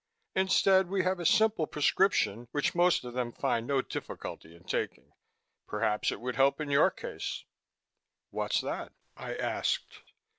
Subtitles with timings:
[0.33, 5.11] Instead, we have a simple prescription which most of them find no difficulty in taking.
[5.67, 7.45] Perhaps it would help in your case."
[8.31, 10.01] "What's that?" I asked.